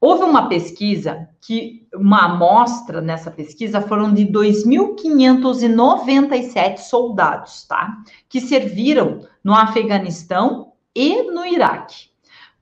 Houve 0.00 0.24
uma 0.24 0.48
pesquisa 0.48 1.28
que 1.40 1.86
uma 1.94 2.24
amostra 2.26 3.00
nessa 3.00 3.30
pesquisa 3.30 3.80
foram 3.80 4.12
de 4.12 4.26
2.597 4.26 6.78
soldados, 6.78 7.62
tá? 7.64 7.96
Que 8.28 8.40
serviram 8.40 9.20
no 9.42 9.54
Afeganistão 9.54 10.72
e 10.94 11.22
no 11.30 11.46
Iraque. 11.46 12.10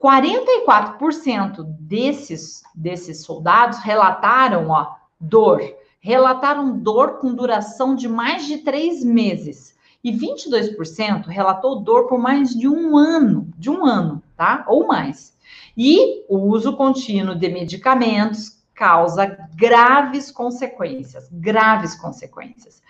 44% 0.00 1.64
desses 1.80 2.62
desses 2.74 3.22
soldados 3.24 3.78
relataram, 3.80 4.68
ó, 4.68 4.94
dor, 5.20 5.60
relataram 6.00 6.78
dor 6.78 7.18
com 7.18 7.34
duração 7.34 7.94
de 7.94 8.08
mais 8.08 8.46
de 8.46 8.56
três 8.58 9.04
meses. 9.04 9.76
E 10.02 10.12
22% 10.12 11.26
relatou 11.26 11.80
dor 11.80 12.06
por 12.06 12.18
mais 12.18 12.54
de 12.54 12.68
um 12.68 12.96
ano, 12.96 13.52
de 13.58 13.68
um 13.68 13.84
ano, 13.84 14.22
tá? 14.36 14.64
Ou 14.68 14.86
mais. 14.86 15.36
E 15.76 16.24
o 16.28 16.38
uso 16.38 16.76
contínuo 16.76 17.34
de 17.34 17.48
medicamentos 17.48 18.58
causa 18.74 19.26
graves 19.56 20.30
consequências, 20.30 21.28
graves 21.32 21.94
consequências. 21.94 22.80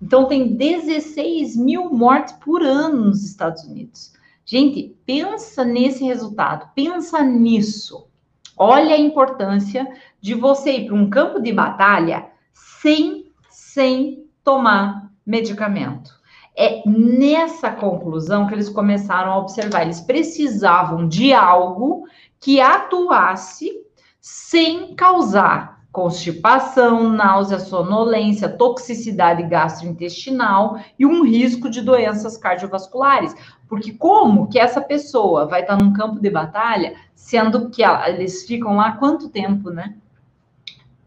Então, 0.00 0.26
tem 0.26 0.56
16 0.56 1.56
mil 1.56 1.90
mortes 1.90 2.34
por 2.34 2.62
ano 2.62 3.06
nos 3.06 3.24
Estados 3.24 3.64
Unidos. 3.64 4.12
Gente, 4.44 4.96
pensa 5.06 5.64
nesse 5.64 6.04
resultado, 6.04 6.70
pensa 6.74 7.22
nisso. 7.22 8.08
Olha 8.56 8.94
a 8.94 8.98
importância 8.98 9.86
de 10.20 10.34
você 10.34 10.78
ir 10.78 10.86
para 10.86 10.94
um 10.94 11.08
campo 11.08 11.40
de 11.40 11.52
batalha 11.52 12.28
sem, 12.52 13.26
sem 13.48 14.26
tomar 14.44 15.10
medicamento. 15.24 16.21
É 16.54 16.82
nessa 16.86 17.70
conclusão 17.70 18.46
que 18.46 18.54
eles 18.54 18.68
começaram 18.68 19.32
a 19.32 19.38
observar. 19.38 19.82
Eles 19.82 20.00
precisavam 20.00 21.08
de 21.08 21.32
algo 21.32 22.04
que 22.38 22.60
atuasse 22.60 23.70
sem 24.20 24.94
causar 24.94 25.82
constipação, 25.92 27.10
náusea, 27.10 27.58
sonolência, 27.58 28.48
toxicidade 28.48 29.42
gastrointestinal 29.42 30.80
e 30.98 31.04
um 31.04 31.22
risco 31.22 31.68
de 31.68 31.82
doenças 31.82 32.38
cardiovasculares. 32.38 33.34
Porque 33.68 33.92
como 33.92 34.48
que 34.48 34.58
essa 34.58 34.80
pessoa 34.80 35.46
vai 35.46 35.60
estar 35.60 35.76
num 35.76 35.92
campo 35.92 36.18
de 36.18 36.30
batalha, 36.30 36.94
sendo 37.14 37.68
que 37.68 37.82
eles 37.84 38.46
ficam 38.46 38.76
lá 38.76 38.92
quanto 38.92 39.28
tempo, 39.28 39.70
né? 39.70 39.94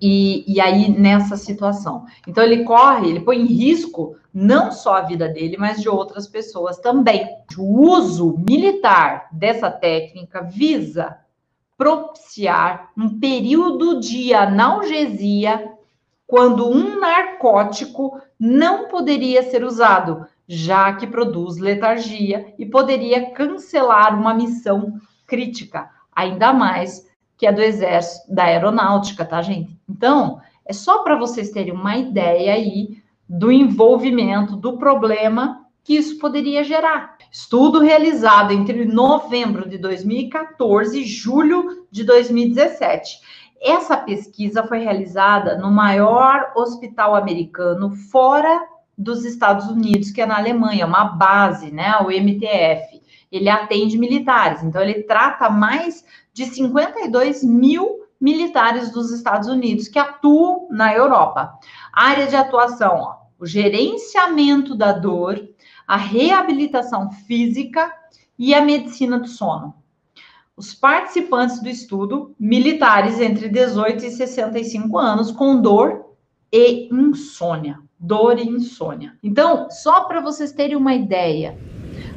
E, 0.02 0.44
e 0.52 0.60
aí 0.60 0.90
nessa 0.90 1.38
situação. 1.38 2.06
Então 2.28 2.44
ele 2.44 2.64
corre, 2.64 3.10
ele 3.10 3.22
põe 3.22 3.38
em 3.38 3.46
risco 3.46 4.16
não 4.34 4.72
só 4.72 4.96
a 4.96 5.02
vida 5.02 5.30
dele, 5.30 5.56
mas 5.58 5.82
de 5.82 5.88
outras 5.88 6.28
pessoas 6.28 6.78
também. 6.78 7.26
O 7.58 7.90
uso 7.90 8.36
militar 8.38 9.30
dessa 9.32 9.72
técnica 9.72 10.42
visa 10.42 11.18
propiciar 11.78 12.90
um 12.98 13.20
período 13.20 14.00
de 14.00 14.34
analgesia 14.34 15.72
quando 16.28 16.68
um 16.70 17.00
narcótico 17.00 18.20
não 18.40 18.88
poderia 18.88 19.44
ser 19.44 19.64
usado, 19.64 20.26
já 20.48 20.94
que 20.94 21.08
produz 21.08 21.58
letargia 21.58 22.54
e 22.58 22.66
poderia 22.66 23.32
cancelar 23.32 24.20
uma 24.20 24.34
missão 24.34 25.00
crítica, 25.28 25.90
ainda 26.14 26.52
mais 26.52 27.08
que 27.38 27.46
é 27.46 27.52
do 27.52 27.62
exército 27.62 28.34
da 28.34 28.46
aeronáutica, 28.46 29.26
tá, 29.26 29.42
gente? 29.42 29.78
Então, 29.90 30.40
é 30.66 30.74
só 30.74 31.04
para 31.04 31.18
vocês 31.18 31.52
terem 31.52 31.74
uma 31.74 31.98
ideia 31.98 32.54
aí 32.54 33.02
do 33.28 33.52
envolvimento 33.52 34.56
do 34.56 34.78
problema 34.78 35.66
que 35.84 35.96
isso 35.96 36.18
poderia 36.18 36.64
gerar. 36.64 37.16
Estudo 37.32 37.80
realizado 37.80 38.52
entre 38.52 38.86
novembro 38.86 39.70
de 39.70 39.78
2014 39.78 41.00
e 41.00 41.06
julho 41.06 41.86
de 41.92 42.04
2017. 42.04 43.20
Essa 43.62 43.96
pesquisa 43.98 44.64
foi 44.64 44.80
realizada 44.80 45.58
no 45.58 45.72
maior 45.72 46.54
hospital 46.56 47.16
americano 47.16 47.92
fora 47.92 48.68
dos 48.98 49.26
Estados 49.26 49.68
Unidos, 49.68 50.12
que 50.12 50.22
é 50.22 50.26
na 50.26 50.38
Alemanha, 50.38 50.86
uma 50.88 51.06
base, 51.06 51.72
né, 51.72 51.98
o 51.98 52.10
MTF. 52.10 53.02
Ele 53.32 53.50
atende 53.50 53.98
militares, 53.98 54.64
então 54.64 54.82
ele 54.82 55.04
trata 55.04 55.50
mais 55.50 56.06
de 56.34 56.46
52 56.46 57.44
mil 57.44 58.06
militares 58.20 58.92
dos 58.92 59.12
Estados 59.12 59.48
Unidos 59.48 59.88
que 59.88 60.00
atuam 60.00 60.68
na 60.70 60.94
Europa. 60.94 61.58
Área 61.92 62.28
de 62.28 62.36
atuação, 62.36 62.96
ó, 62.96 63.16
o 63.40 63.46
gerenciamento 63.46 64.76
da 64.76 64.92
dor, 64.92 65.48
a 65.88 65.98
reabilitação 65.98 67.12
física 67.12 67.92
e 68.38 68.54
a 68.54 68.62
medicina 68.62 69.20
do 69.20 69.28
sono. 69.28 69.76
Os 70.58 70.74
participantes 70.74 71.62
do 71.62 71.68
estudo, 71.68 72.34
militares 72.40 73.20
entre 73.20 73.50
18 73.50 74.06
e 74.06 74.12
65 74.12 74.98
anos, 74.98 75.32
com 75.32 75.62
dor 75.62 76.06
e 76.52 76.88
insônia. 76.94 77.80
Dor 78.00 78.40
e 78.40 78.48
insônia. 78.48 79.18
Então, 79.22 79.70
só 79.70 80.06
para 80.06 80.22
vocês 80.22 80.54
terem 80.54 80.78
uma 80.78 80.94
ideia. 80.94 81.58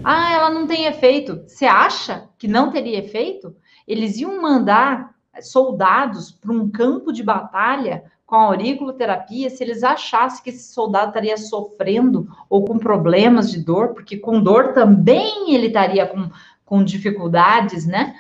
Ah, 0.05 0.33
ela 0.33 0.51
não 0.51 0.67
tem 0.67 0.85
efeito. 0.85 1.43
Você 1.47 1.67
acha 1.67 2.29
que 2.39 2.47
não 2.47 2.71
teria 2.71 2.99
efeito? 2.99 3.55
Eles 3.87 4.19
iam 4.19 4.41
mandar 4.41 5.15
soldados 5.41 6.33
para 6.33 6.53
um 6.53 6.71
campo 6.71 7.13
de 7.13 7.23
batalha 7.23 8.05
com 8.27 8.37
a 8.37 8.45
auriculoterapia 8.45 9.49
se 9.49 9.63
eles 9.65 9.83
achassem 9.83 10.43
que 10.43 10.51
esse 10.51 10.73
soldado 10.73 11.09
estaria 11.09 11.37
sofrendo 11.37 12.29
ou 12.51 12.65
com 12.65 12.79
problemas 12.79 13.51
de 13.51 13.59
dor, 13.65 13.95
porque 13.95 14.19
com 14.19 14.43
dor 14.43 14.75
também 14.75 15.55
ele 15.55 15.69
estaria 15.69 16.07
com, 16.07 16.29
com 16.65 16.85
dificuldades, 16.85 17.87
né? 17.87 18.17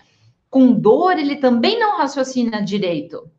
Com 0.49 0.73
dor 0.73 1.19
ele 1.19 1.37
também 1.37 1.79
não 1.79 1.99
raciocina 1.99 2.63
direito. 2.63 3.31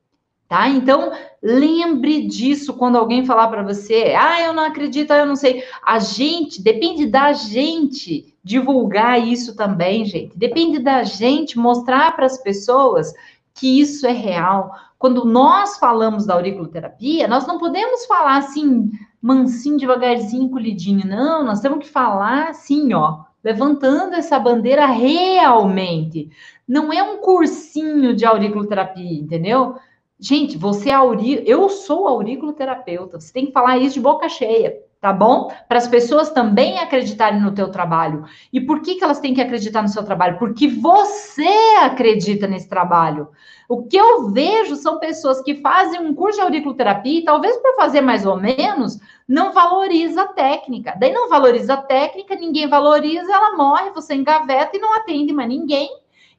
Tá? 0.50 0.68
Então, 0.68 1.12
lembre 1.44 2.26
disso 2.26 2.74
quando 2.74 2.98
alguém 2.98 3.24
falar 3.24 3.50
para 3.50 3.62
você, 3.62 4.16
ah, 4.18 4.42
eu 4.42 4.52
não 4.52 4.64
acredito, 4.64 5.14
eu 5.14 5.28
não 5.28 5.36
sei. 5.36 5.64
A 5.86 6.00
gente, 6.00 6.60
depende 6.60 7.06
da 7.06 7.32
gente 7.34 8.36
divulgar 8.44 9.24
isso 9.24 9.56
também, 9.56 10.04
gente. 10.06 10.36
Depende 10.36 10.80
da 10.80 11.04
gente 11.04 11.60
mostrar 11.60 12.16
para 12.16 12.26
as 12.26 12.42
pessoas 12.42 13.14
que 13.54 13.80
isso 13.80 14.08
é 14.08 14.12
real. 14.12 14.72
Quando 14.98 15.24
nós 15.24 15.78
falamos 15.78 16.26
da 16.26 16.34
auriculoterapia, 16.34 17.28
nós 17.28 17.46
não 17.46 17.60
podemos 17.60 18.08
falar 18.08 18.38
assim, 18.38 18.90
mansinho, 19.22 19.78
devagarzinho, 19.78 20.50
colidinho. 20.50 21.06
Não, 21.06 21.44
nós 21.44 21.60
temos 21.60 21.86
que 21.86 21.92
falar 21.92 22.50
assim, 22.50 22.92
ó, 22.92 23.20
levantando 23.44 24.16
essa 24.16 24.40
bandeira 24.40 24.88
realmente. 24.88 26.32
Não 26.68 26.92
é 26.92 27.04
um 27.04 27.18
cursinho 27.18 28.16
de 28.16 28.26
auriculoterapia, 28.26 29.20
entendeu? 29.20 29.76
Gente, 30.20 30.58
você 30.58 30.90
é 30.90 30.94
auri... 30.94 31.44
eu 31.48 31.70
sou 31.70 32.08
auriculoterapeuta. 32.08 33.20
Você 33.20 33.32
tem 33.32 33.46
que 33.46 33.52
falar 33.52 33.78
isso 33.78 33.96
de 33.96 34.02
boca 34.02 34.28
cheia 34.28 34.78
tá 35.02 35.14
bom? 35.14 35.50
Para 35.68 35.78
as 35.78 35.88
pessoas 35.88 36.30
também 36.30 36.78
acreditarem 36.78 37.40
no 37.40 37.54
teu 37.54 37.72
trabalho. 37.72 38.26
E 38.52 38.60
por 38.60 38.82
que, 38.82 38.96
que 38.96 39.04
elas 39.04 39.20
têm 39.20 39.34
que 39.34 39.42
acreditar 39.42 39.82
no 39.82 39.88
seu 39.88 40.04
trabalho? 40.04 40.38
Porque 40.38 40.68
você 40.68 41.48
acredita 41.82 42.48
nesse 42.48 42.68
trabalho. 42.68 43.30
O 43.68 43.84
que 43.84 43.96
eu 43.96 44.30
vejo 44.30 44.76
são 44.76 45.00
pessoas 45.00 45.42
que 45.42 45.56
fazem 45.62 46.02
um 46.02 46.14
curso 46.14 46.40
de 46.40 46.44
auriculoterapia 46.44 47.20
e 47.20 47.24
talvez 47.24 47.56
por 47.58 47.76
fazer 47.76 48.02
mais 48.02 48.26
ou 48.26 48.36
menos, 48.36 49.00
não 49.28 49.54
valoriza 49.54 50.24
a 50.24 50.28
técnica. 50.28 50.96
Daí 51.00 51.14
não 51.14 51.30
valoriza 51.30 51.76
a 51.76 51.82
técnica, 51.82 52.36
ninguém 52.36 52.68
valoriza, 52.68 53.32
ela 53.32 53.56
morre, 53.56 53.92
você 53.92 54.16
engaveta 54.16 54.76
e 54.76 54.80
não 54.80 54.94
atende 54.96 55.32
mais 55.32 55.48
ninguém 55.48 55.90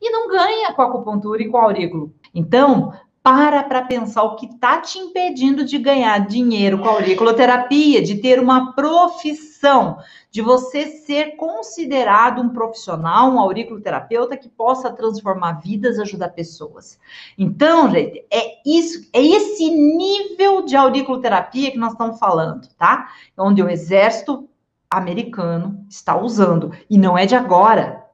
e 0.02 0.10
não 0.10 0.28
ganha 0.28 0.72
com 0.72 0.82
a 0.82 0.86
acupuntura 0.86 1.42
e 1.42 1.48
com 1.48 1.56
o 1.56 1.60
aurículo. 1.60 2.12
Então, 2.34 2.92
para 3.30 3.62
para 3.62 3.82
pensar 3.82 4.24
o 4.24 4.34
que 4.34 4.46
está 4.46 4.80
te 4.80 4.98
impedindo 4.98 5.64
de 5.64 5.78
ganhar 5.78 6.18
dinheiro 6.26 6.80
com 6.80 6.88
a 6.88 6.94
auriculoterapia, 6.94 8.02
de 8.02 8.16
ter 8.16 8.40
uma 8.40 8.72
profissão, 8.72 9.98
de 10.32 10.42
você 10.42 10.86
ser 10.86 11.36
considerado 11.36 12.42
um 12.42 12.48
profissional, 12.48 13.30
um 13.30 13.38
auriculoterapeuta 13.38 14.36
que 14.36 14.48
possa 14.48 14.90
transformar 14.90 15.60
vidas, 15.60 16.00
ajudar 16.00 16.30
pessoas. 16.30 16.98
Então, 17.38 17.88
gente, 17.88 18.26
é 18.32 18.58
isso, 18.66 19.08
é 19.12 19.24
esse 19.24 19.70
nível 19.70 20.62
de 20.62 20.74
auriculoterapia 20.74 21.70
que 21.70 21.78
nós 21.78 21.92
estamos 21.92 22.18
falando, 22.18 22.66
tá? 22.76 23.10
Onde 23.38 23.62
o 23.62 23.70
exército 23.70 24.48
americano 24.90 25.86
está 25.88 26.20
usando 26.20 26.72
e 26.90 26.98
não 26.98 27.16
é 27.16 27.26
de 27.26 27.36
agora. 27.36 28.04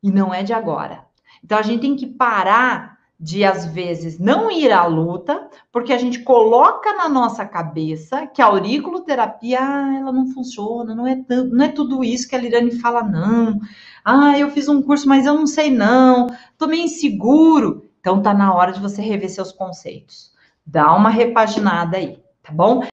E 0.00 0.12
não 0.12 0.32
é 0.32 0.44
de 0.44 0.52
agora. 0.52 1.04
Então 1.42 1.58
a 1.58 1.62
gente 1.62 1.80
tem 1.80 1.96
que 1.96 2.06
parar 2.06 2.99
de 3.20 3.44
às 3.44 3.66
vezes 3.66 4.18
não 4.18 4.50
ir 4.50 4.72
à 4.72 4.86
luta, 4.86 5.46
porque 5.70 5.92
a 5.92 5.98
gente 5.98 6.20
coloca 6.20 6.94
na 6.94 7.06
nossa 7.06 7.44
cabeça 7.44 8.26
que 8.26 8.40
a 8.40 8.46
auriculoterapia 8.46 9.58
ah, 9.60 9.94
ela 9.94 10.10
não 10.10 10.32
funciona, 10.32 10.94
não 10.94 11.06
é, 11.06 11.22
não 11.28 11.64
é 11.66 11.68
tudo 11.68 12.02
isso 12.02 12.26
que 12.26 12.34
a 12.34 12.38
Lirane 12.38 12.80
fala, 12.80 13.02
não. 13.02 13.60
Ah, 14.02 14.38
eu 14.38 14.50
fiz 14.50 14.68
um 14.68 14.80
curso, 14.80 15.06
mas 15.06 15.26
eu 15.26 15.34
não 15.34 15.46
sei 15.46 15.70
não, 15.70 16.28
tô 16.56 16.66
meio 16.66 16.84
inseguro. 16.84 17.90
Então 18.00 18.22
tá 18.22 18.32
na 18.32 18.54
hora 18.54 18.72
de 18.72 18.80
você 18.80 19.02
rever 19.02 19.28
seus 19.28 19.52
conceitos. 19.52 20.32
Dá 20.64 20.94
uma 20.94 21.10
repaginada 21.10 21.98
aí, 21.98 22.18
tá 22.42 22.50
bom? 22.50 22.82